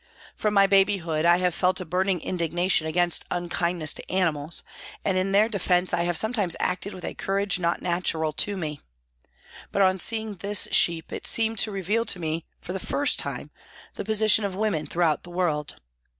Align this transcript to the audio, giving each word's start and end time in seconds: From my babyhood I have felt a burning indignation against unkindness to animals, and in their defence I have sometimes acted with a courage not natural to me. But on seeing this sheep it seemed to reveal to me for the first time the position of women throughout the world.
From 0.33 0.55
my 0.55 0.65
babyhood 0.65 1.25
I 1.25 1.37
have 1.37 1.53
felt 1.53 1.79
a 1.79 1.85
burning 1.85 2.21
indignation 2.21 2.87
against 2.87 3.23
unkindness 3.29 3.93
to 3.93 4.11
animals, 4.11 4.63
and 5.05 5.15
in 5.15 5.31
their 5.31 5.47
defence 5.47 5.93
I 5.93 6.05
have 6.05 6.17
sometimes 6.17 6.55
acted 6.59 6.95
with 6.95 7.05
a 7.05 7.13
courage 7.13 7.59
not 7.59 7.83
natural 7.83 8.33
to 8.33 8.57
me. 8.57 8.79
But 9.71 9.83
on 9.83 9.99
seeing 9.99 10.33
this 10.37 10.67
sheep 10.71 11.13
it 11.13 11.27
seemed 11.27 11.59
to 11.59 11.71
reveal 11.71 12.05
to 12.05 12.17
me 12.19 12.45
for 12.59 12.73
the 12.73 12.79
first 12.79 13.19
time 13.19 13.51
the 13.93 14.03
position 14.03 14.43
of 14.43 14.55
women 14.55 14.87
throughout 14.87 15.21
the 15.21 15.29
world. 15.29 15.79